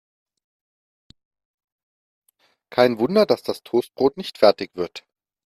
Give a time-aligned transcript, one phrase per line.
[2.71, 5.05] Kein Wunder, dass das Toastbrot nicht fertig wird.